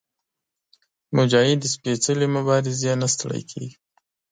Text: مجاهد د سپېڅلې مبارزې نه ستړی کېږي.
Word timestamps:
مجاهد 1.15 1.57
د 1.61 1.65
سپېڅلې 1.75 2.27
مبارزې 2.35 2.91
نه 3.01 3.07
ستړی 3.13 3.41
کېږي. 3.51 3.75